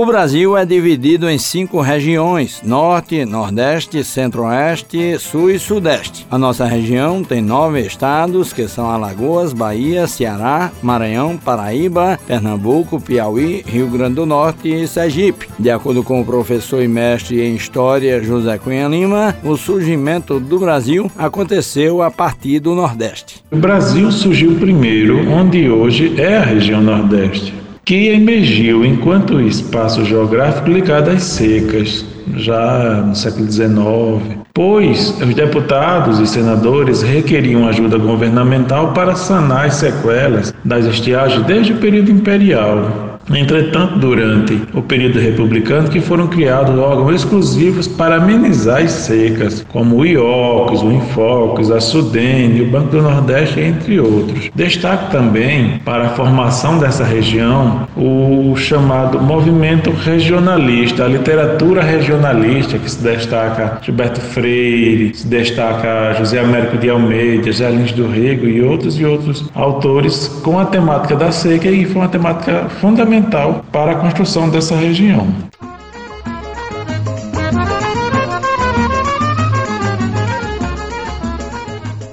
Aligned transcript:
O 0.00 0.06
Brasil 0.06 0.56
é 0.56 0.64
dividido 0.64 1.28
em 1.28 1.36
cinco 1.36 1.78
regiões: 1.82 2.62
Norte, 2.64 3.26
Nordeste, 3.26 4.02
Centro-Oeste, 4.02 5.18
Sul 5.18 5.50
e 5.50 5.58
Sudeste. 5.58 6.26
A 6.30 6.38
nossa 6.38 6.64
região 6.64 7.22
tem 7.22 7.42
nove 7.42 7.82
estados, 7.82 8.50
que 8.50 8.66
são 8.66 8.88
Alagoas, 8.88 9.52
Bahia, 9.52 10.06
Ceará, 10.06 10.72
Maranhão, 10.82 11.36
Paraíba, 11.36 12.18
Pernambuco, 12.26 12.98
Piauí, 12.98 13.62
Rio 13.66 13.88
Grande 13.88 14.14
do 14.14 14.24
Norte 14.24 14.68
e 14.68 14.88
Sergipe. 14.88 15.50
De 15.58 15.70
acordo 15.70 16.02
com 16.02 16.18
o 16.18 16.24
professor 16.24 16.82
e 16.82 16.88
mestre 16.88 17.42
em 17.42 17.54
História 17.54 18.22
José 18.22 18.56
Cunha 18.56 18.88
Lima, 18.88 19.36
o 19.44 19.54
surgimento 19.54 20.40
do 20.40 20.58
Brasil 20.58 21.12
aconteceu 21.18 22.00
a 22.00 22.10
partir 22.10 22.58
do 22.58 22.74
Nordeste. 22.74 23.44
O 23.50 23.56
Brasil 23.56 24.10
surgiu 24.10 24.54
primeiro 24.54 25.28
onde 25.28 25.68
hoje 25.68 26.18
é 26.18 26.38
a 26.38 26.42
região 26.42 26.80
Nordeste 26.80 27.59
que 27.90 28.06
emergiu 28.06 28.84
enquanto 28.84 29.40
espaço 29.40 30.04
geográfico 30.04 30.70
ligado 30.70 31.10
às 31.10 31.24
secas, 31.24 32.06
já 32.36 33.02
no 33.04 33.16
século 33.16 33.50
XIX, 33.50 34.38
pois 34.54 35.20
os 35.20 35.34
deputados 35.34 36.20
e 36.20 36.26
senadores 36.28 37.02
requeriam 37.02 37.66
ajuda 37.66 37.98
governamental 37.98 38.92
para 38.92 39.16
sanar 39.16 39.66
as 39.66 39.74
sequelas 39.74 40.54
das 40.64 40.86
estiagens 40.86 41.44
desde 41.46 41.72
o 41.72 41.78
período 41.78 42.12
imperial. 42.12 43.09
Entretanto, 43.34 43.98
durante 43.98 44.60
o 44.74 44.82
período 44.82 45.20
republicano, 45.20 45.88
que 45.88 46.00
foram 46.00 46.26
criados 46.26 46.76
órgãos 46.76 47.14
exclusivos 47.14 47.86
para 47.86 48.16
amenizar 48.16 48.82
as 48.82 48.90
secas, 48.90 49.64
como 49.68 49.98
o 49.98 50.06
IOCS, 50.06 50.82
o 50.82 50.92
Infocus, 50.92 51.70
a 51.70 51.80
Sudene, 51.80 52.62
o 52.62 52.66
Banco 52.66 52.88
do 52.88 53.02
Nordeste, 53.02 53.60
entre 53.60 54.00
outros. 54.00 54.50
Destaque 54.54 55.10
também 55.10 55.80
para 55.84 56.06
a 56.06 56.08
formação 56.10 56.78
dessa 56.78 57.04
região 57.04 57.88
o 57.96 58.54
chamado 58.56 59.20
movimento 59.20 59.90
regionalista, 59.90 61.04
a 61.04 61.08
literatura 61.08 61.82
regionalista, 61.82 62.78
que 62.78 62.90
se 62.90 63.02
destaca 63.02 63.78
Gilberto 63.82 64.20
Freire, 64.20 65.14
se 65.14 65.26
destaca 65.26 66.14
José 66.18 66.40
Américo 66.40 66.76
de 66.76 66.90
Almeida, 66.90 67.46
José 67.46 67.70
Lins 67.70 67.92
do 67.92 68.08
Rego 68.08 68.46
e 68.46 68.60
outros 68.62 68.98
e 68.98 69.04
outros 69.04 69.48
autores 69.54 70.28
com 70.42 70.58
a 70.58 70.64
temática 70.64 71.14
da 71.14 71.30
seca 71.30 71.68
e 71.68 71.84
foi 71.84 72.02
uma 72.02 72.08
temática 72.08 72.66
fundamental 72.80 73.19
fundamental 73.20 73.64
para 73.70 73.92
a 73.92 73.94
construção 73.96 74.48
dessa 74.48 74.74
região. 74.74 75.26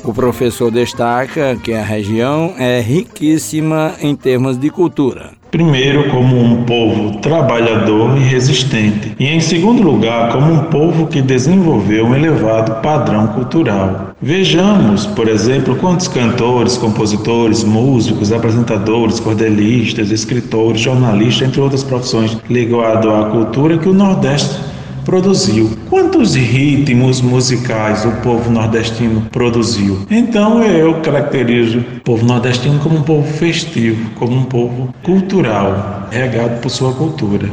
O 0.04 0.14
professor 0.14 0.72
destaca 0.72 1.56
que 1.58 1.74
a 1.74 1.84
região 1.84 2.56
é 2.58 2.80
riquíssima 2.80 3.96
em 4.00 4.16
termos 4.16 4.58
de 4.58 4.70
cultura. 4.70 5.37
Primeiro, 5.52 6.10
como 6.10 6.38
um 6.38 6.64
povo 6.64 7.20
trabalhador 7.20 8.18
e 8.18 8.22
resistente, 8.22 9.16
e 9.20 9.28
em 9.28 9.40
segundo 9.40 9.82
lugar, 9.82 10.32
como 10.32 10.52
um 10.52 10.64
povo 10.66 11.08
que 11.08 11.22
desenvolveu 11.22 12.06
um 12.06 12.16
elevado 12.16 12.82
padrão 12.82 13.28
cultural. 13.28 14.12
Vejamos, 14.22 15.06
por 15.06 15.28
exemplo, 15.28 15.76
quantos 15.76 16.08
cantores, 16.08 16.78
compositores, 16.78 17.64
músicos, 17.64 18.32
apresentadores, 18.32 19.20
cordelistas, 19.20 20.12
escritores, 20.12 20.82
jornalistas, 20.82 21.48
entre 21.48 21.62
outras 21.62 21.84
profissões 21.84 22.38
ligados 22.50 23.12
à 23.12 23.26
cultura 23.26 23.78
que 23.78 23.88
o 23.88 23.94
Nordeste 23.94 24.60
produziu. 25.08 25.72
Quantos 25.90 26.36
ritmos 26.36 27.22
musicais 27.22 28.04
o 28.04 28.12
povo 28.18 28.52
nordestino 28.52 29.22
produziu? 29.32 30.06
Então 30.12 30.62
eu 30.62 31.00
caracterizo 31.00 31.80
o 31.80 32.02
povo 32.02 32.26
nordestino 32.26 32.78
como 32.80 32.98
um 32.98 33.04
povo 33.04 33.26
festivo, 33.26 34.10
como 34.16 34.36
um 34.36 34.44
povo 34.44 34.94
cultural, 35.04 36.10
regado 36.12 36.60
por 36.60 36.70
sua 36.70 36.94
cultura. 36.94 37.50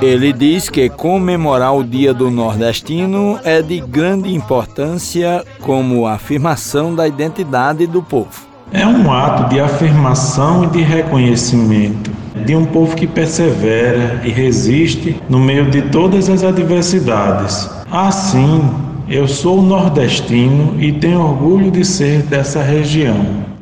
Ele 0.00 0.32
diz 0.32 0.68
que 0.68 0.88
comemorar 0.88 1.74
o 1.74 1.82
Dia 1.82 2.14
do 2.14 2.30
Nordestino 2.30 3.40
é 3.42 3.60
de 3.60 3.80
grande 3.80 4.32
importância 4.32 5.44
como 5.60 6.06
afirmação 6.06 6.94
da 6.94 7.08
identidade 7.08 7.88
do 7.88 8.00
povo. 8.00 8.46
É 8.70 8.86
um 8.86 9.10
ato 9.12 9.48
de 9.48 9.58
afirmação 9.58 10.62
e 10.62 10.66
de 10.68 10.82
reconhecimento 10.82 12.27
de 12.44 12.56
um 12.56 12.64
povo 12.64 12.96
que 12.96 13.06
persevera 13.06 14.20
e 14.24 14.30
resiste 14.30 15.16
no 15.28 15.38
meio 15.38 15.70
de 15.70 15.82
todas 15.82 16.28
as 16.28 16.42
adversidades. 16.42 17.68
Assim, 17.90 18.62
eu 19.08 19.26
sou 19.26 19.62
nordestino 19.62 20.74
e 20.78 20.92
tenho 20.92 21.20
orgulho 21.20 21.70
de 21.70 21.84
ser 21.84 22.22
dessa 22.22 22.62
região. 22.62 23.57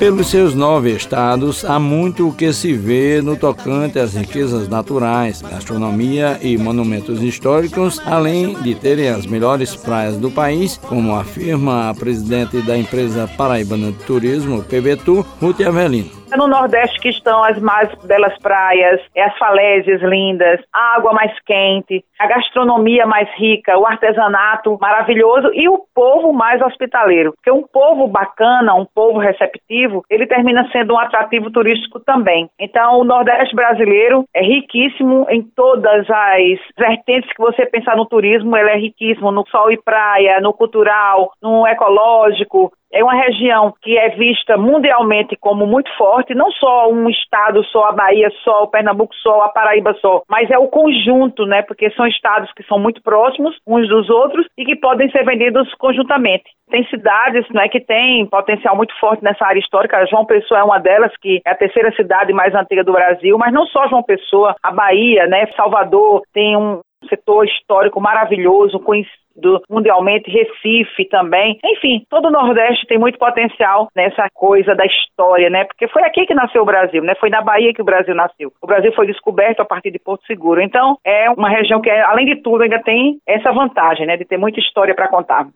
Pelos 0.00 0.28
seus 0.28 0.54
nove 0.54 0.92
estados, 0.92 1.62
há 1.62 1.78
muito 1.78 2.26
o 2.26 2.32
que 2.32 2.54
se 2.54 2.72
vê 2.72 3.20
no 3.20 3.36
tocante 3.36 3.98
às 3.98 4.14
riquezas 4.14 4.66
naturais, 4.66 5.42
gastronomia 5.42 6.38
e 6.40 6.56
monumentos 6.56 7.22
históricos, 7.22 8.00
além 8.06 8.54
de 8.62 8.74
terem 8.74 9.10
as 9.10 9.26
melhores 9.26 9.76
praias 9.76 10.16
do 10.16 10.30
país, 10.30 10.78
como 10.78 11.14
afirma 11.14 11.90
a 11.90 11.94
presidente 11.94 12.62
da 12.62 12.78
empresa 12.78 13.28
paraibana 13.36 13.92
de 13.92 13.98
turismo, 13.98 14.62
PBTU, 14.62 15.20
Ruth 15.38 15.60
Avelino. 15.60 16.19
É 16.32 16.36
no 16.36 16.46
Nordeste 16.46 17.00
que 17.00 17.08
estão 17.08 17.42
as 17.42 17.58
mais 17.58 17.92
belas 18.04 18.38
praias, 18.38 19.00
é 19.16 19.24
as 19.24 19.36
falésias 19.36 20.00
lindas, 20.00 20.60
a 20.72 20.94
água 20.94 21.12
mais 21.12 21.32
quente, 21.44 22.04
a 22.20 22.26
gastronomia 22.28 23.04
mais 23.04 23.28
rica, 23.34 23.76
o 23.76 23.84
artesanato 23.84 24.78
maravilhoso 24.80 25.50
e 25.54 25.68
o 25.68 25.84
povo 25.92 26.32
mais 26.32 26.62
hospitaleiro. 26.62 27.32
Porque 27.32 27.50
um 27.50 27.66
povo 27.66 28.06
bacana, 28.06 28.74
um 28.74 28.86
povo 28.86 29.18
receptivo, 29.18 30.04
ele 30.08 30.24
termina 30.26 30.68
sendo 30.70 30.94
um 30.94 30.98
atrativo 30.98 31.50
turístico 31.50 31.98
também. 31.98 32.48
Então, 32.60 33.00
o 33.00 33.04
Nordeste 33.04 33.56
brasileiro 33.56 34.24
é 34.32 34.42
riquíssimo 34.42 35.26
em 35.28 35.42
todas 35.42 36.08
as 36.08 36.58
vertentes 36.78 37.32
que 37.32 37.42
você 37.42 37.66
pensar 37.66 37.96
no 37.96 38.06
turismo, 38.06 38.56
ele 38.56 38.70
é 38.70 38.76
riquíssimo 38.76 39.32
no 39.32 39.44
sol 39.48 39.72
e 39.72 39.82
praia, 39.82 40.40
no 40.40 40.52
cultural, 40.52 41.32
no 41.42 41.66
ecológico, 41.66 42.72
é 42.92 43.02
uma 43.02 43.14
região 43.14 43.72
que 43.82 43.96
é 43.96 44.10
vista 44.10 44.56
mundialmente 44.56 45.36
como 45.36 45.66
muito 45.66 45.90
forte, 45.96 46.34
não 46.34 46.50
só 46.52 46.90
um 46.90 47.08
estado 47.08 47.62
só, 47.64 47.84
a 47.84 47.92
Bahia 47.92 48.30
só, 48.42 48.64
o 48.64 48.68
Pernambuco 48.68 49.14
só, 49.16 49.42
a 49.42 49.48
Paraíba 49.48 49.94
só, 50.00 50.22
mas 50.28 50.50
é 50.50 50.58
o 50.58 50.68
conjunto, 50.68 51.46
né? 51.46 51.62
Porque 51.62 51.90
são 51.90 52.06
estados 52.06 52.52
que 52.52 52.64
são 52.64 52.78
muito 52.78 53.02
próximos 53.02 53.56
uns 53.66 53.88
dos 53.88 54.10
outros 54.10 54.46
e 54.58 54.64
que 54.64 54.76
podem 54.76 55.10
ser 55.10 55.24
vendidos 55.24 55.72
conjuntamente. 55.74 56.44
Tem 56.70 56.84
cidades 56.88 57.48
né, 57.50 57.68
que 57.68 57.80
têm 57.80 58.26
potencial 58.26 58.76
muito 58.76 58.94
forte 59.00 59.24
nessa 59.24 59.44
área 59.44 59.58
histórica. 59.58 60.06
João 60.06 60.24
Pessoa 60.24 60.60
é 60.60 60.64
uma 60.64 60.78
delas, 60.78 61.12
que 61.20 61.40
é 61.44 61.50
a 61.50 61.56
terceira 61.56 61.92
cidade 61.96 62.32
mais 62.32 62.54
antiga 62.54 62.84
do 62.84 62.92
Brasil, 62.92 63.36
mas 63.38 63.52
não 63.52 63.66
só 63.66 63.88
João 63.88 64.02
Pessoa, 64.02 64.54
a 64.62 64.70
Bahia, 64.70 65.26
né, 65.26 65.46
Salvador 65.56 66.22
tem 66.32 66.56
um 66.56 66.80
setor 67.08 67.44
histórico 67.46 68.00
maravilhoso, 68.00 68.78
conhecido 68.80 69.19
mundialmente, 69.68 70.30
Recife 70.30 71.08
também. 71.08 71.58
Enfim, 71.64 72.04
todo 72.08 72.28
o 72.28 72.30
Nordeste 72.30 72.86
tem 72.86 72.98
muito 72.98 73.18
potencial 73.18 73.88
nessa 73.94 74.28
coisa 74.34 74.74
da 74.74 74.84
história, 74.84 75.50
né? 75.50 75.64
Porque 75.64 75.88
foi 75.88 76.02
aqui 76.02 76.26
que 76.26 76.34
nasceu 76.34 76.62
o 76.62 76.66
Brasil, 76.66 77.02
né? 77.02 77.14
Foi 77.18 77.30
na 77.30 77.42
Bahia 77.42 77.72
que 77.72 77.82
o 77.82 77.84
Brasil 77.84 78.14
nasceu. 78.14 78.52
O 78.62 78.66
Brasil 78.66 78.92
foi 78.92 79.06
descoberto 79.06 79.60
a 79.60 79.64
partir 79.64 79.90
de 79.90 79.98
Porto 79.98 80.24
Seguro. 80.26 80.60
Então, 80.60 80.96
é 81.04 81.30
uma 81.30 81.48
região 81.48 81.80
que, 81.80 81.90
além 81.90 82.26
de 82.26 82.36
tudo, 82.42 82.62
ainda 82.62 82.80
tem 82.82 83.18
essa 83.26 83.52
vantagem, 83.52 84.06
né? 84.06 84.16
De 84.16 84.24
ter 84.24 84.36
muita 84.36 84.60
história 84.60 84.94
para 84.94 85.08
contar. 85.08 85.46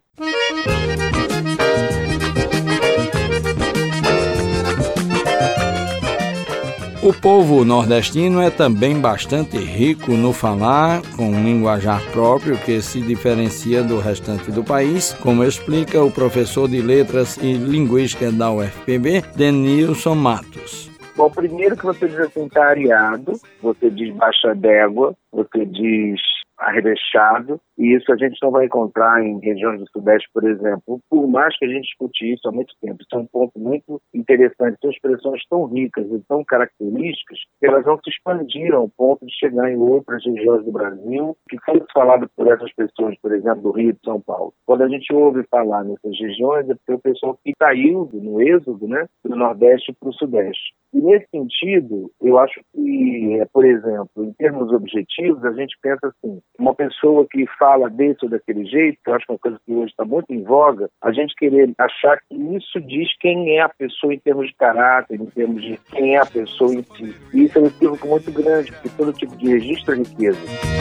O 7.04 7.12
povo 7.12 7.66
nordestino 7.66 8.40
é 8.40 8.48
também 8.48 8.98
bastante 8.98 9.58
rico 9.58 10.12
no 10.12 10.32
falar, 10.32 11.02
com 11.14 11.24
um 11.24 11.44
linguajar 11.44 12.00
próprio 12.12 12.56
que 12.56 12.80
se 12.80 12.98
diferencia 12.98 13.82
do 13.82 13.98
restante 13.98 14.50
do 14.50 14.64
país, 14.64 15.12
como 15.12 15.44
explica 15.44 16.02
o 16.02 16.10
professor 16.10 16.66
de 16.66 16.80
Letras 16.80 17.36
e 17.36 17.52
Linguística 17.58 18.32
da 18.32 18.50
UFPB, 18.50 19.22
Denilson 19.36 20.14
Matos. 20.14 20.90
Bom, 21.14 21.28
primeiro 21.28 21.76
que 21.76 21.84
você 21.84 22.08
diz 22.08 22.20
assim, 22.20 22.48
tá 22.48 22.68
areado, 22.68 23.32
você 23.60 23.90
diz 23.90 24.08
baixa 24.14 24.54
d'égua, 24.54 25.14
você 25.30 25.66
diz 25.66 26.18
arrechado, 26.56 27.60
e 27.78 27.94
isso 27.94 28.12
a 28.12 28.16
gente 28.16 28.38
não 28.42 28.50
vai 28.50 28.66
encontrar 28.66 29.24
em 29.24 29.38
regiões 29.40 29.80
do 29.80 29.88
Sudeste, 29.90 30.28
por 30.32 30.44
exemplo. 30.44 31.00
Por 31.10 31.26
mais 31.28 31.56
que 31.58 31.64
a 31.64 31.68
gente 31.68 31.84
discute 31.84 32.32
isso 32.32 32.48
há 32.48 32.52
muito 32.52 32.74
tempo, 32.80 33.02
isso 33.02 33.14
é 33.14 33.18
um 33.18 33.26
ponto 33.26 33.58
muito 33.58 34.00
interessante. 34.12 34.78
São 34.80 34.90
expressões 34.90 35.42
tão 35.48 35.66
ricas 35.66 36.06
e 36.10 36.18
tão 36.28 36.44
características 36.44 37.38
que 37.60 37.66
elas 37.66 37.84
não 37.84 37.96
se 37.96 38.10
expandiram 38.10 38.78
ao 38.78 38.88
ponto 38.88 39.26
de 39.26 39.32
chegar 39.34 39.70
em 39.70 39.76
outras 39.76 40.24
regiões 40.24 40.64
do 40.64 40.72
Brasil, 40.72 41.36
que 41.48 41.58
foi 41.64 41.82
falado 41.92 42.28
por 42.36 42.46
essas 42.48 42.72
pessoas, 42.74 43.16
por 43.20 43.32
exemplo, 43.32 43.62
do 43.62 43.70
Rio 43.72 43.92
de 43.92 44.00
São 44.04 44.20
Paulo. 44.20 44.52
Quando 44.66 44.82
a 44.82 44.88
gente 44.88 45.12
ouve 45.12 45.44
falar 45.50 45.84
nessas 45.84 46.18
regiões, 46.18 46.68
é 46.68 46.74
porque 46.74 46.92
o 46.92 46.98
pessoal 46.98 47.38
que 47.44 47.52
saiu 47.58 48.08
no 48.12 48.40
êxodo, 48.40 48.86
né, 48.86 49.06
do 49.24 49.36
Nordeste 49.36 49.92
para 49.98 50.08
o 50.08 50.12
Sudeste. 50.12 50.74
E 50.94 51.00
nesse 51.00 51.26
sentido, 51.28 52.08
eu 52.22 52.38
acho 52.38 52.60
que, 52.72 53.38
é, 53.40 53.44
por 53.52 53.64
exemplo, 53.64 54.24
em 54.24 54.32
termos 54.34 54.72
objetivos, 54.72 55.44
a 55.44 55.52
gente 55.52 55.76
pensa 55.82 56.06
assim, 56.06 56.40
uma 56.56 56.72
pessoa 56.72 57.26
que 57.28 57.44
fala 57.64 57.90
ou 58.22 58.28
daquele 58.28 58.66
jeito, 58.66 58.98
que 59.02 59.10
eu 59.10 59.14
acho 59.14 59.24
que 59.24 59.32
é 59.32 59.34
uma 59.34 59.38
coisa 59.38 59.58
que 59.64 59.72
hoje 59.72 59.90
está 59.90 60.04
muito 60.04 60.30
em 60.30 60.42
voga, 60.42 60.90
a 61.02 61.10
gente 61.12 61.34
querer 61.34 61.72
achar 61.78 62.18
que 62.28 62.34
isso 62.34 62.78
diz 62.82 63.08
quem 63.18 63.56
é 63.56 63.62
a 63.62 63.68
pessoa 63.70 64.12
em 64.12 64.18
termos 64.18 64.48
de 64.48 64.54
caráter, 64.54 65.18
em 65.18 65.26
termos 65.26 65.62
de 65.62 65.78
quem 65.90 66.14
é 66.14 66.20
a 66.20 66.26
pessoa 66.26 66.74
em 66.74 66.82
si. 66.82 67.14
E 67.32 67.44
isso 67.44 67.58
é 67.58 67.62
um 67.62 67.66
equívoco 67.66 68.06
muito 68.06 68.30
grande, 68.30 68.70
porque 68.72 68.90
todo 68.90 69.12
tipo 69.14 69.34
de 69.36 69.48
registro 69.48 69.94
é 69.94 69.98
riqueza. 69.98 70.40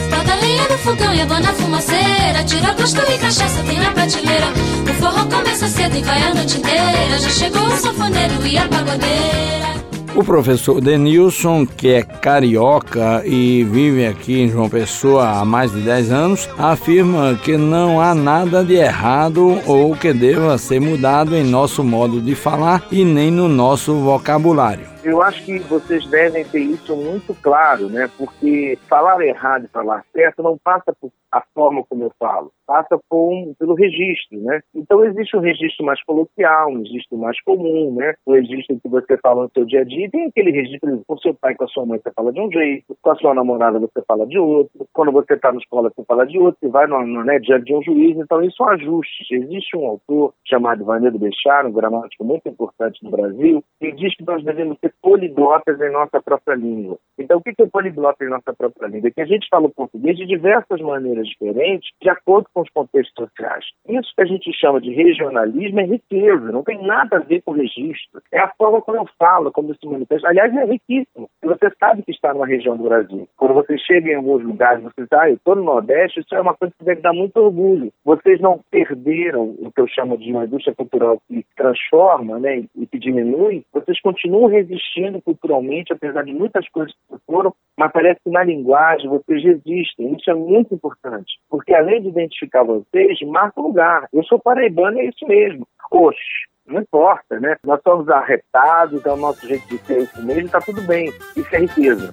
Toda 0.10 0.36
lenha 0.42 0.64
no 0.64 0.78
fogão 0.80 1.14
e 1.14 1.24
na 1.26 1.54
fumaceira, 1.54 2.44
tira 2.46 2.74
gosto 2.74 3.00
e 3.00 3.20
cachaça, 3.20 3.64
tem 3.64 3.80
na 3.80 3.94
prateleira. 3.94 4.48
O 4.84 4.94
forró 5.02 5.30
começa 5.30 5.68
cedo 5.68 5.96
e 5.96 6.04
vai 6.04 6.22
a 6.22 6.34
noite 6.34 6.58
inteira, 6.58 7.18
já 7.18 7.30
chegou 7.30 7.66
o 7.66 7.78
sanfoneiro 7.78 8.46
e 8.46 8.58
a 8.58 8.68
pagodeira. 8.68 9.73
O 10.16 10.24
professor 10.24 10.80
Denilson, 10.80 11.66
que 11.66 11.88
é 11.88 12.04
carioca 12.04 13.24
e 13.26 13.64
vive 13.64 14.06
aqui 14.06 14.42
em 14.42 14.48
João 14.48 14.70
Pessoa 14.70 15.28
há 15.28 15.44
mais 15.44 15.72
de 15.72 15.82
10 15.82 16.12
anos, 16.12 16.50
afirma 16.56 17.40
que 17.44 17.58
não 17.58 18.00
há 18.00 18.14
nada 18.14 18.64
de 18.64 18.76
errado 18.76 19.60
ou 19.66 19.96
que 19.96 20.14
deva 20.14 20.56
ser 20.60 20.80
mudado 20.80 21.36
em 21.36 21.44
nosso 21.44 21.84
modo 21.84 22.22
de 22.22 22.36
falar 22.36 22.86
e 22.92 23.04
nem 23.04 23.32
no 23.32 23.48
nosso 23.48 23.96
vocabulário. 23.96 24.93
Eu 25.04 25.22
acho 25.22 25.44
que 25.44 25.60
vocês 25.60 26.06
devem 26.10 26.46
ter 26.46 26.60
isso 26.60 26.96
muito 26.96 27.34
claro, 27.42 27.90
né? 27.90 28.10
Porque 28.18 28.78
falar 28.88 29.22
errado 29.22 29.66
e 29.66 29.68
falar 29.68 30.06
certo 30.14 30.42
não 30.42 30.58
passa 30.58 30.94
por 30.94 31.12
a 31.34 31.44
forma 31.54 31.84
como 31.90 32.04
eu 32.04 32.12
falo, 32.20 32.52
passa 32.68 32.98
por 33.10 33.34
pelo 33.58 33.74
registro, 33.74 34.40
né? 34.40 34.62
Então 34.76 35.04
existe 35.04 35.36
um 35.36 35.40
registro 35.40 35.84
mais 35.84 36.02
coloquial, 36.04 36.70
um 36.70 36.78
registro 36.78 37.18
mais 37.18 37.42
comum, 37.42 37.96
né? 37.96 38.14
O 38.26 38.34
registro 38.34 38.80
que 38.80 38.88
você 38.88 39.18
fala 39.18 39.44
no 39.44 39.52
seu 39.52 39.66
dia 39.66 39.82
a 39.82 39.84
dia, 39.84 40.10
tem 40.12 40.28
aquele 40.28 40.52
registro, 40.52 41.04
com 41.08 41.18
seu 41.18 41.34
pai, 41.34 41.56
com 41.56 41.64
a 41.64 41.68
sua 41.68 41.86
mãe, 41.86 42.00
você 42.00 42.12
fala 42.12 42.32
de 42.32 42.40
um 42.40 42.52
jeito, 42.52 42.96
com 43.02 43.10
a 43.10 43.16
sua 43.16 43.34
namorada 43.34 43.80
você 43.80 44.04
fala 44.08 44.28
de 44.28 44.38
outro, 44.38 44.88
quando 44.94 45.12
você 45.12 45.34
está 45.34 45.52
na 45.52 45.58
escola 45.58 45.92
você 45.96 46.06
fala 46.06 46.26
de 46.28 46.38
outro, 46.38 46.60
você 46.62 46.70
vai 46.70 46.86
no, 46.86 47.04
no, 47.04 47.24
né, 47.24 47.40
diante 47.40 47.66
de 47.66 47.74
um 47.74 47.82
juiz, 47.82 48.16
então 48.18 48.42
isso 48.44 48.62
é 48.62 48.66
um 48.68 48.70
ajuste. 48.70 49.34
Existe 49.34 49.76
um 49.76 49.88
autor 49.88 50.36
chamado 50.46 50.86
Vanedo 50.86 51.18
Bechar, 51.18 51.66
um 51.66 51.72
gramático 51.72 52.24
muito 52.24 52.48
importante 52.48 53.04
no 53.04 53.10
Brasil, 53.10 53.64
que 53.80 53.92
diz 53.94 54.16
que 54.16 54.24
nós 54.24 54.44
devemos 54.44 54.78
ser 54.94 55.02
poliglotas 55.02 55.80
em 55.80 55.92
nossa 55.92 56.22
própria 56.22 56.56
língua. 56.56 56.98
Então, 57.18 57.38
o 57.38 57.42
que 57.42 57.62
é 57.62 57.66
poliglota 57.68 58.24
em 58.24 58.30
nossa 58.30 58.54
própria 58.54 58.88
língua? 58.88 59.10
É 59.10 59.12
que 59.12 59.22
a 59.22 59.26
gente 59.26 59.48
fala 59.50 59.68
o 59.68 59.74
português 59.74 60.18
de 60.18 60.26
diversas 60.26 60.82
maneiras 60.82 61.28
diferentes, 61.28 61.90
de 62.02 62.10
acordo 62.10 62.48
com 62.54 62.62
os 62.62 62.70
contextos 62.70 63.14
sociais. 63.16 63.66
Isso 63.88 64.12
que 64.16 64.22
a 64.22 64.26
gente 64.26 64.52
chama 64.54 64.82
de 64.82 64.92
regionalismo 64.92 65.80
é 65.80 65.86
riqueza, 65.86 66.52
não 66.52 66.64
tem 66.64 66.82
nada 66.82 67.18
a 67.18 67.20
ver 67.20 67.42
com 67.42 67.52
registro. 67.52 68.22
É 68.32 68.40
a 68.40 68.52
forma 68.58 68.82
como 68.82 68.98
eu 68.98 69.08
falo, 69.18 69.52
como 69.52 69.70
eu 69.70 69.76
se 69.76 69.86
manifesta. 69.86 70.28
Aliás, 70.28 70.56
é 70.56 70.66
riquíssimo. 70.66 71.30
Você 71.44 71.72
sabe 71.80 72.04
que 72.04 72.12
está 72.12 72.34
numa 72.34 72.48
região 72.48 72.76
do 72.76 72.84
Brasil. 72.84 73.28
Quando 73.38 73.54
você 73.54 73.78
chega 73.78 74.12
em 74.12 74.16
alguns 74.16 74.44
lugares, 74.44 74.84
você 74.84 75.02
diz, 75.02 75.14
ah, 75.14 75.30
eu 75.30 75.36
estou 75.36 75.56
no 75.56 75.64
Nordeste, 75.64 76.20
isso 76.20 76.34
é 76.36 76.42
uma 76.42 76.56
coisa 76.56 76.74
que 76.78 76.86
deve 76.86 77.02
dar 77.02 77.14
muito 77.14 77.38
orgulho. 77.38 77.92
Vocês 78.04 78.40
não 78.42 78.60
perderam 78.72 79.56
o 79.60 79.72
que 79.72 79.82
eu 79.82 79.88
chamo 79.88 80.18
de 80.18 80.32
uma 80.32 80.46
indústria 80.46 80.76
cultural 80.76 81.22
que 81.28 81.46
transforma 81.56 82.40
né, 82.40 82.64
e 82.76 82.88
que 82.88 82.98
diminui, 82.98 83.64
vocês 83.74 84.00
continuam 84.02 84.48
resistindo 84.48 84.83
culturalmente, 85.22 85.94
apesar 85.94 86.24
de 86.24 86.34
muitas 86.34 86.68
coisas 86.70 86.94
que 86.94 87.18
foram, 87.26 87.54
mas 87.78 87.92
parece 87.92 88.20
que 88.24 88.30
na 88.30 88.44
linguagem 88.44 89.10
vocês 89.10 89.44
resistem. 89.44 90.16
Isso 90.16 90.30
é 90.30 90.34
muito 90.34 90.74
importante, 90.74 91.40
porque 91.50 91.74
além 91.74 92.02
de 92.02 92.10
identificar 92.10 92.64
vocês, 92.64 93.20
marca 93.22 93.60
o 93.60 93.68
lugar. 93.68 94.08
Eu 94.14 94.24
sou 94.24 94.40
paraibano, 94.40 95.00
é 95.00 95.06
isso 95.06 95.26
mesmo. 95.28 95.68
Oxe, 95.92 96.20
não 96.66 96.82
importa, 96.82 97.40
né? 97.40 97.56
Nós 97.64 97.82
somos 97.84 98.10
arretados, 98.10 99.06
é 99.06 99.12
o 99.12 99.18
nosso 99.18 99.46
jeito 99.48 99.68
de 99.68 99.78
ser 99.80 100.04
isso 100.04 100.26
mesmo, 100.26 100.46
está 100.46 100.60
tudo 100.60 100.82
bem. 100.82 101.08
Isso 101.36 101.56
é 101.56 101.60
riqueza. 101.60 102.12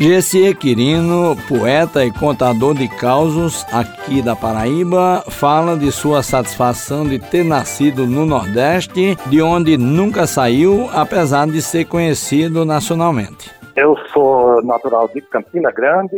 Gessie 0.00 0.54
Quirino, 0.54 1.34
poeta 1.48 2.04
e 2.04 2.12
contador 2.12 2.72
de 2.72 2.88
causos 2.88 3.66
aqui 3.74 4.22
da 4.22 4.36
Paraíba, 4.36 5.24
fala 5.28 5.76
de 5.76 5.90
sua 5.90 6.22
satisfação 6.22 7.02
de 7.02 7.18
ter 7.18 7.44
nascido 7.44 8.06
no 8.06 8.24
Nordeste, 8.24 9.16
de 9.28 9.42
onde 9.42 9.76
nunca 9.76 10.24
saiu, 10.24 10.86
apesar 10.94 11.48
de 11.48 11.60
ser 11.60 11.84
conhecido 11.86 12.64
nacionalmente. 12.64 13.50
Eu 13.74 13.96
sou 14.12 14.62
natural 14.62 15.08
de 15.08 15.20
Campina 15.20 15.72
Grande, 15.72 16.14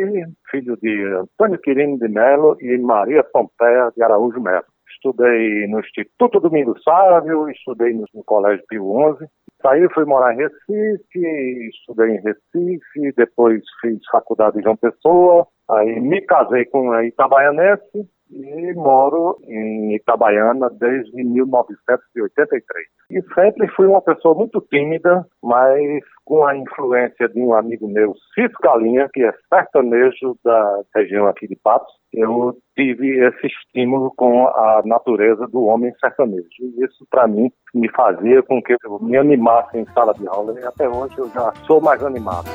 filho 0.50 0.76
de 0.76 1.02
Antônio 1.14 1.58
Quirino 1.58 1.98
de 1.98 2.08
Melo 2.08 2.58
e 2.60 2.76
Maria 2.76 3.24
Pompeia 3.24 3.90
de 3.96 4.02
Araújo 4.02 4.42
Melo. 4.42 4.64
Estudei 4.92 5.66
no 5.68 5.80
Instituto 5.80 6.38
Domingos 6.38 6.82
Sávio, 6.82 7.48
estudei 7.48 7.94
no 7.94 8.24
Colégio 8.24 8.62
Pio 8.68 9.16
XI, 9.18 9.26
Saí, 9.62 9.86
fui 9.92 10.04
morar 10.06 10.32
em 10.32 10.38
Recife, 10.38 11.68
estudei 11.68 12.16
em 12.16 12.20
Recife, 12.22 13.12
depois 13.16 13.62
fiz 13.80 13.98
faculdade 14.10 14.58
em 14.58 14.62
João 14.62 14.76
Pessoa, 14.76 15.46
aí 15.70 16.00
me 16.00 16.20
casei 16.22 16.64
com 16.66 16.92
a 16.92 17.04
Itabaianense 17.04 18.08
e 18.32 18.72
moro 18.74 19.38
em 19.44 19.94
Itabaiana 19.96 20.70
desde 20.70 21.22
1983. 21.22 22.86
E 23.10 23.22
sempre 23.34 23.66
fui 23.74 23.86
uma 23.86 24.00
pessoa 24.00 24.34
muito 24.34 24.60
tímida, 24.70 25.26
mas 25.42 26.02
com 26.24 26.46
a 26.46 26.56
influência 26.56 27.28
de 27.28 27.40
um 27.40 27.52
amigo 27.52 27.88
meu, 27.88 28.14
Cisco 28.34 28.62
Galinha, 28.62 29.08
que 29.12 29.24
é 29.24 29.32
sertanejo 29.52 30.36
da 30.44 30.82
região 30.94 31.26
aqui 31.26 31.48
de 31.48 31.56
Patos, 31.56 31.92
eu 32.12 32.56
tive 32.76 33.18
esse 33.26 33.48
estímulo 33.48 34.12
com 34.16 34.46
a 34.46 34.82
natureza 34.84 35.46
do 35.48 35.64
homem 35.64 35.92
sertanejo. 35.98 36.46
E 36.60 36.84
isso, 36.84 37.04
para 37.10 37.26
mim, 37.26 37.50
me 37.74 37.90
fazia 37.90 38.42
com 38.44 38.62
que 38.62 38.76
eu 38.84 38.98
me 39.00 39.16
animasse 39.16 39.76
em 39.76 39.86
sala 39.86 40.14
de 40.14 40.26
aula 40.28 40.54
e 40.58 40.64
até 40.64 40.88
hoje 40.88 41.18
eu 41.18 41.28
já 41.30 41.52
sou 41.66 41.80
mais 41.80 42.02
animado. 42.04 42.48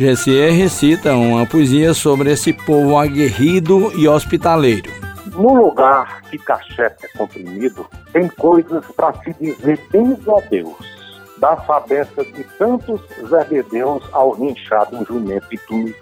Gessier 0.00 0.54
recita 0.54 1.14
uma 1.14 1.44
poesia 1.44 1.92
sobre 1.92 2.32
esse 2.32 2.54
povo 2.54 2.96
aguerrido 2.96 3.92
e 3.94 4.08
hospitaleiro. 4.08 4.90
No 5.26 5.52
lugar 5.52 6.22
que 6.22 6.38
cachete 6.38 7.04
é 7.04 7.18
comprimido, 7.18 7.86
tem 8.10 8.26
coisas 8.26 8.82
para 8.96 9.12
se 9.22 9.34
dizer 9.38 9.78
bens 9.90 10.26
a 10.26 10.40
Deus. 10.48 10.74
Dá 11.36 11.54
sabência 11.66 12.24
de 12.24 12.44
tantos 12.58 12.98
zebedeus 13.28 14.02
ao 14.12 14.30
rinchado 14.30 15.04
jumento 15.04 15.48
e 15.52 15.58
tu, 15.58 15.94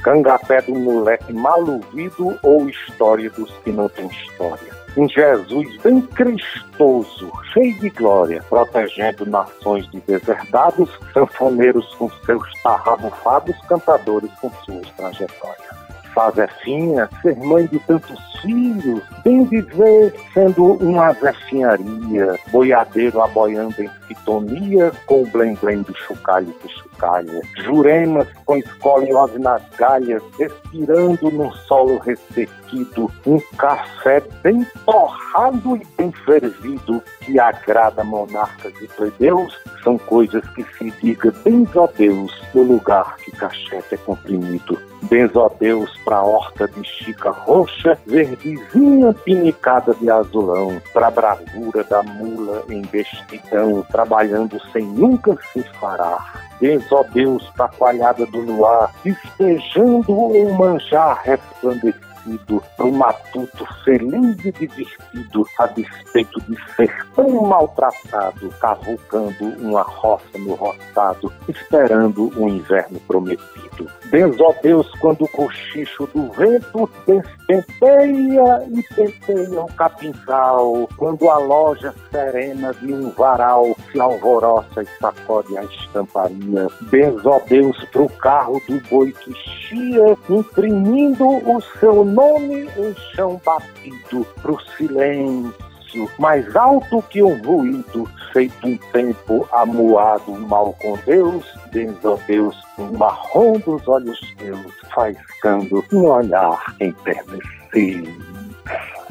cangapé 0.00 0.62
do 0.62 0.72
moleque 0.72 1.32
maluvido 1.32 2.38
ou 2.44 2.68
história 2.68 3.28
dos 3.30 3.50
que 3.64 3.72
não 3.72 3.88
tem 3.88 4.06
história 4.06 4.79
um 4.96 5.08
Jesus 5.08 5.76
bem 5.82 6.00
cristoso, 6.02 7.30
cheio 7.52 7.78
de 7.78 7.90
glória, 7.90 8.42
protegendo 8.48 9.26
nações 9.26 9.88
de 9.90 10.00
deserdados, 10.00 10.90
sanfoneiros 11.12 11.86
com 11.94 12.10
seus 12.24 12.62
tarrabufados, 12.62 13.56
cantadores 13.68 14.30
com 14.40 14.50
suas 14.64 14.90
trajetórias. 14.92 15.79
Fazefinha, 16.14 17.08
ser 17.22 17.36
mãe 17.36 17.66
de 17.66 17.78
tantos 17.80 18.18
filhos, 18.40 19.02
bem 19.24 19.44
viver 19.44 20.14
sendo 20.32 20.74
uma 20.74 21.12
zefinharia, 21.12 22.38
boiadeiro 22.50 23.20
aboiando 23.20 23.82
em 23.82 23.90
sintonia 24.08 24.92
com 25.06 25.22
o 25.22 25.26
blém-blém 25.26 25.82
do 25.82 25.94
chocalho 25.94 26.54
do 26.62 26.68
chocalho, 26.68 27.40
juremas 27.64 28.28
com 28.44 28.56
escoliose 28.56 29.38
nas 29.38 29.62
galhas, 29.76 30.22
respirando 30.38 31.30
num 31.30 31.52
solo 31.52 31.98
ressequido, 31.98 33.10
um 33.26 33.38
café 33.56 34.22
bem 34.42 34.66
torrado 34.84 35.76
e 35.76 35.86
bem 35.96 36.12
fervido 36.12 37.02
que 37.20 37.38
agrada 37.38 38.02
monarcas 38.04 38.72
e 38.80 38.88
plebeus, 38.88 39.58
são 39.82 39.98
coisas 39.98 40.46
que 40.50 40.64
se 40.76 40.90
diga 41.02 41.32
benzo 41.44 41.82
a 41.82 41.86
Deus 41.86 42.32
no 42.54 42.62
lugar 42.62 43.16
que 43.16 43.30
cachete 43.32 43.94
é 43.94 43.96
comprimido. 43.98 44.89
Benzo 45.02 45.42
a 45.42 45.48
Deus 45.58 45.90
pra 46.04 46.22
horta 46.22 46.68
de 46.68 46.84
chica 46.84 47.30
roxa, 47.30 47.98
verdezinha 48.06 49.12
pinicada 49.24 49.94
de 49.94 50.10
azulão, 50.10 50.80
pra 50.92 51.10
bravura 51.10 51.82
da 51.84 52.02
mula 52.02 52.62
em 52.68 52.82
bestidão, 52.82 53.84
trabalhando 53.90 54.60
sem 54.72 54.84
nunca 54.84 55.36
se 55.52 55.62
farar. 55.80 56.50
Benzo 56.60 56.96
a 56.96 57.02
Deus 57.02 57.48
pra 57.56 57.68
coalhada 57.68 58.26
do 58.26 58.40
luar, 58.40 58.92
despejando 59.02 60.12
um 60.12 60.52
manjar 60.52 61.22
resplandecido 61.24 62.09
nascido 62.20 62.62
um 62.78 62.90
matuto 62.92 63.66
feliz 63.84 64.44
e 64.44 64.52
divertido, 64.52 65.46
a 65.58 65.66
despeito 65.66 66.40
de 66.42 66.56
ser 66.74 67.06
tão 67.14 67.42
maltratado, 67.42 68.48
cavucando 68.60 69.44
uma 69.58 69.82
roça 69.82 70.38
no 70.38 70.54
roçado, 70.54 71.32
esperando 71.48 72.32
o 72.36 72.44
um 72.44 72.48
inverno 72.48 73.00
prometido. 73.00 73.90
Benzo 74.10 74.44
a 74.44 74.52
Deus 74.60 74.90
quando 75.00 75.24
o 75.24 75.28
cochicho 75.28 76.08
do 76.12 76.30
vento 76.32 76.90
despenteia 77.06 78.66
e 78.68 78.82
penteia 78.94 79.62
um 79.62 79.66
capinzal, 79.66 80.88
quando 80.96 81.28
a 81.28 81.38
loja 81.38 81.94
serena 82.10 82.74
de 82.74 82.92
um 82.92 83.10
varal 83.10 83.66
se 83.90 84.00
alvoroça 84.00 84.82
e 84.82 84.86
sacode 85.00 85.56
a 85.56 85.64
estamparia. 85.64 86.68
Benzo 86.82 87.32
a 87.32 87.38
Deus 87.38 87.84
pro 87.92 88.08
carro 88.08 88.60
do 88.68 88.80
boi 88.88 89.12
que 89.12 89.32
chia, 89.34 90.16
imprimindo 90.28 91.26
o 91.26 91.60
seu 91.78 92.04
nome 92.10 92.68
em 92.76 92.94
chão 93.14 93.40
batido 93.44 94.26
pro 94.42 94.58
silêncio, 94.76 96.10
mais 96.18 96.54
alto 96.54 97.02
que 97.02 97.22
um 97.22 97.40
ruído, 97.42 98.08
feito 98.32 98.66
um 98.66 98.76
tempo 98.92 99.48
amuado, 99.52 100.32
mal 100.32 100.72
com 100.80 100.96
Deus, 101.06 101.44
benzo 101.72 102.18
Deus, 102.26 102.56
um 102.78 102.96
marrom 102.96 103.58
dos 103.58 103.86
olhos 103.88 104.18
teus, 104.38 104.72
faiscando 104.94 105.84
um 105.92 106.06
olhar 106.06 106.76
enternecido. 106.80 108.30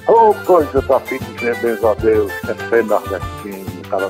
Oh, 0.07 0.33
coisa 0.45 0.81
pra 0.81 0.99
filho 1.01 1.23
dizer 1.35 1.85
a 1.85 1.93
Deus, 1.95 2.31
é 2.49 2.69
ser 2.69 2.83
nordestino, 2.85 3.81
cara 3.89 4.09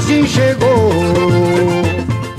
fase 0.00 0.26
chegou. 0.26 0.90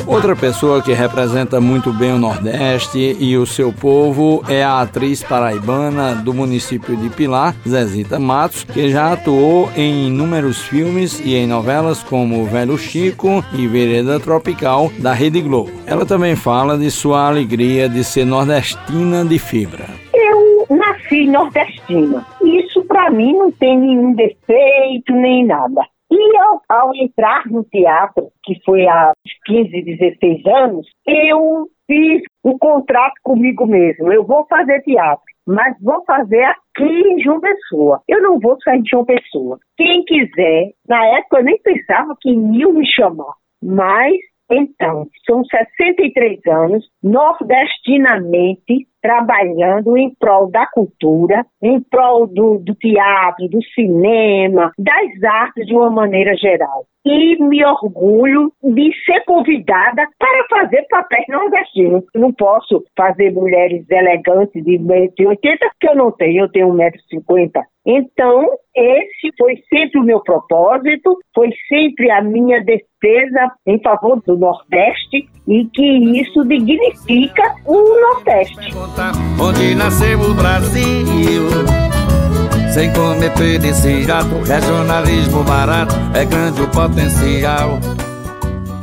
Outra 0.08 0.36
pessoa 0.36 0.82
que 0.82 0.92
representa 0.92 1.62
muito 1.62 1.94
bem 1.94 2.12
o 2.12 2.18
Nordeste 2.18 3.16
e 3.18 3.38
o 3.38 3.46
seu 3.46 3.72
povo 3.72 4.44
é 4.50 4.62
a 4.62 4.82
atriz 4.82 5.24
paraibana 5.24 6.16
do 6.16 6.34
município 6.34 6.98
de 6.98 7.10
Pilar, 7.10 7.56
Zezita 7.66 8.20
Matos, 8.20 8.66
que 8.66 8.90
já 8.90 9.14
atuou 9.14 9.70
em 9.76 10.08
inúmeros 10.08 10.62
filmes 10.64 11.22
e 11.24 11.36
em 11.36 11.48
novelas 11.48 12.04
como 12.04 12.46
Velho 12.46 12.78
Chico 12.78 13.44
e 13.54 13.68
Vereda 13.68 14.20
Tropical 14.20 14.92
da 15.00 15.14
Rede 15.14 15.40
Globo. 15.40 15.72
Ela 15.86 16.06
também 16.06 16.36
fala 16.36 16.78
de 16.78 16.92
sua 16.92 17.28
alegria 17.28 17.88
de 17.88 18.04
ser 18.04 18.26
nordestina 18.26 19.24
de 19.24 19.40
fibra. 19.40 19.86
Eu 20.14 20.66
nasci 20.76 21.26
nordestina. 21.26 22.26
Isso 22.44 22.84
para 22.84 23.10
mim 23.10 23.34
não 23.34 23.50
tem 23.52 23.80
nenhum 23.80 24.14
defeito 24.14 25.14
nem 25.14 25.46
nada. 25.46 25.91
E 26.12 26.38
ao, 26.38 26.62
ao, 26.68 26.96
entrar 26.96 27.46
no 27.48 27.64
teatro, 27.64 28.30
que 28.44 28.56
foi 28.66 28.86
há 28.86 29.14
15, 29.46 29.82
16 29.82 30.46
anos, 30.46 30.88
eu 31.08 31.68
fiz 31.88 32.22
um 32.44 32.58
contrato 32.58 33.14
comigo 33.24 33.66
mesmo. 33.66 34.12
Eu 34.12 34.26
vou 34.26 34.46
fazer 34.48 34.82
teatro, 34.82 35.24
mas 35.48 35.74
vou 35.82 36.04
fazer 36.04 36.44
aqui 36.44 36.84
em 36.84 37.24
João 37.24 37.40
Pessoa. 37.40 38.02
Eu 38.10 38.22
não 38.22 38.40
vou 38.40 38.58
sair 38.62 38.82
de 38.82 38.90
João 38.90 39.06
Pessoa. 39.06 39.58
Quem 39.78 40.04
quiser, 40.04 40.72
na 40.88 41.06
época 41.18 41.40
eu 41.40 41.44
nem 41.46 41.58
pensava 41.62 42.16
que 42.20 42.30
iam 42.30 42.74
me 42.74 42.86
chamar, 42.86 43.34
mas 43.64 44.14
então, 44.52 45.08
são 45.26 45.46
63 45.46 46.40
anos, 46.48 46.86
nordestinamente, 47.02 48.86
trabalhando 49.02 49.98
em 49.98 50.14
prol 50.20 50.50
da 50.50 50.66
cultura, 50.68 51.46
em 51.62 51.82
prol 51.82 52.28
do, 52.28 52.60
do, 52.60 52.76
teatro, 52.76 53.48
do 53.50 53.60
cinema, 53.74 54.72
das 54.78 55.24
artes 55.24 55.66
de 55.66 55.74
uma 55.74 55.90
maneira 55.90 56.36
geral. 56.36 56.86
E 57.04 57.44
me 57.44 57.66
orgulho 57.66 58.52
de 58.64 58.92
ser 59.06 59.24
convidada 59.26 60.08
para 60.20 60.48
fazer 60.50 60.86
papéis 60.90 61.26
nordestinos. 61.30 62.04
Não 62.14 62.32
posso 62.32 62.84
fazer 62.96 63.32
mulheres 63.32 63.86
elegantes 63.90 64.64
de 64.64 64.78
1,80m, 64.78 65.58
que 65.80 65.90
eu 65.90 65.96
não 65.96 66.12
tenho, 66.12 66.44
eu 66.44 66.52
tenho 66.52 66.68
1,50m. 66.74 67.64
Então, 67.86 68.48
esse 68.76 69.36
foi 69.38 69.56
sempre 69.68 70.00
o 70.00 70.04
meu 70.04 70.22
propósito, 70.22 71.18
foi 71.34 71.50
sempre 71.68 72.12
a 72.12 72.22
minha 72.22 72.64
defesa 72.64 73.52
em 73.66 73.82
favor 73.82 74.22
do 74.22 74.38
Nordeste 74.38 75.28
e 75.48 75.66
que 75.66 76.22
isso 76.22 76.46
dignifica 76.46 77.56
o 77.66 78.00
Nordeste. 78.00 78.76
Onde 79.42 79.74
nasceu 79.76 80.20
o 80.20 80.34
Brasil, 80.36 81.50
sem 82.72 82.92
cometer 82.94 83.64
esse 83.66 84.02
gato, 84.04 84.40
regionalismo 84.46 85.44
barato, 85.44 85.94
é 86.14 86.24
grande 86.24 86.62
o 86.62 86.68
potencial. 86.70 87.80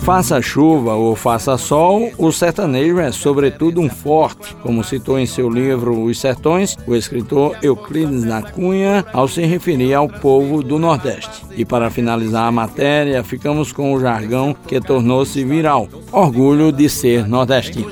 Faça 0.00 0.40
chuva 0.40 0.94
ou 0.94 1.14
faça 1.14 1.58
sol, 1.58 2.10
o 2.16 2.32
sertanejo 2.32 2.98
é 2.98 3.12
sobretudo 3.12 3.80
um 3.80 3.90
forte, 3.90 4.54
como 4.62 4.82
citou 4.82 5.18
em 5.18 5.26
seu 5.26 5.50
livro 5.50 6.02
Os 6.02 6.18
Sertões 6.18 6.76
o 6.86 6.94
escritor 6.94 7.56
Euclides 7.62 8.24
da 8.24 8.40
Cunha 8.40 9.04
ao 9.12 9.28
se 9.28 9.44
referir 9.44 9.92
ao 9.92 10.08
povo 10.08 10.62
do 10.62 10.78
Nordeste. 10.78 11.44
E 11.54 11.64
para 11.64 11.90
finalizar 11.90 12.46
a 12.46 12.52
matéria, 12.52 13.22
ficamos 13.22 13.70
com 13.70 13.92
o 13.92 14.00
jargão 14.00 14.56
que 14.66 14.80
tornou-se 14.80 15.44
viral: 15.44 15.88
orgulho 16.10 16.72
de 16.72 16.88
ser 16.88 17.28
nordestino 17.28 17.90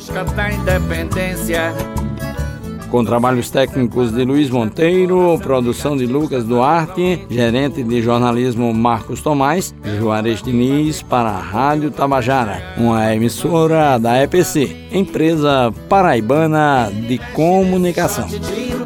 com 2.90 3.04
trabalhos 3.04 3.50
técnicos 3.50 4.12
de 4.12 4.24
Luiz 4.24 4.50
Monteiro, 4.50 5.38
produção 5.42 5.96
de 5.96 6.06
Lucas 6.06 6.44
Duarte, 6.44 7.26
gerente 7.28 7.82
de 7.82 8.02
jornalismo 8.02 8.72
Marcos 8.72 9.20
Tomás, 9.20 9.74
Juarez 9.98 10.42
Diniz 10.42 11.02
para 11.02 11.30
a 11.30 11.40
Rádio 11.40 11.90
Tabajara, 11.90 12.74
uma 12.76 13.14
emissora 13.14 13.98
da 13.98 14.22
EPC, 14.22 14.88
empresa 14.92 15.72
paraibana 15.88 16.90
de 17.08 17.18
comunicação. 17.34 18.26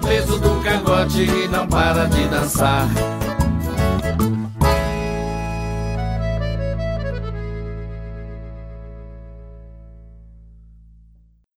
Peso 0.07 0.41
do 0.41 0.51
cangote 0.63 1.27
não 1.53 1.67
para 1.69 2.07
de 2.07 2.27
dançar. 2.29 2.89